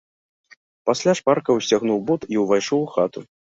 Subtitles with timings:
[0.91, 3.19] Пасля шпарка ўсцягнуў бот і ўвайшоў у хату.